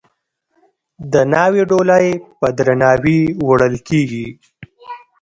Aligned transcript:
د 1.11 1.13
ناوې 1.33 1.63
ډولۍ 1.69 2.07
په 2.39 2.47
درناوي 2.57 3.21
وړل 3.47 3.75
کیږي. 3.87 4.27